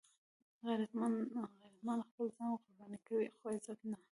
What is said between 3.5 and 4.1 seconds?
عزت نه